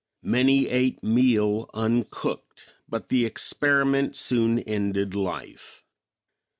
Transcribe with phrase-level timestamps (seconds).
[0.23, 5.83] Many ate meal uncooked, but the experiment soon ended life.